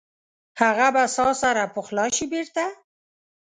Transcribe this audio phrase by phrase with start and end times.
[0.61, 2.65] هغه به ساه سره پخلا شي بیرته؟